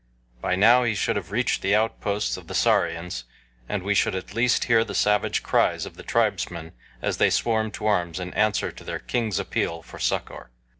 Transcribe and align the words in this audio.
By 0.41 0.55
now 0.55 0.81
he 0.83 0.95
should 0.95 1.15
have 1.15 1.29
reached 1.31 1.61
the 1.61 1.75
outposts 1.75 2.35
of 2.35 2.47
the 2.47 2.55
Sarians, 2.55 3.25
and 3.69 3.83
we 3.83 3.93
should 3.93 4.15
at 4.15 4.33
least 4.33 4.63
hear 4.63 4.83
the 4.83 4.95
savage 4.95 5.43
cries 5.43 5.85
of 5.85 5.95
the 5.95 6.01
tribesmen 6.01 6.71
as 7.03 7.17
they 7.17 7.29
swarmed 7.29 7.75
to 7.75 7.85
arms 7.85 8.19
in 8.19 8.33
answer 8.33 8.71
to 8.71 8.83
their 8.83 8.97
king's 8.97 9.37
appeal 9.37 9.83
for 9.83 9.99
succor. 9.99 10.49